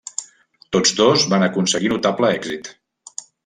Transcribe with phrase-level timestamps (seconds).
[0.75, 2.73] Tots dos van aconseguir notable èxit.